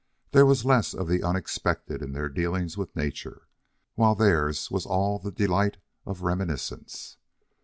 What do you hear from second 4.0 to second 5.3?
theirs was all the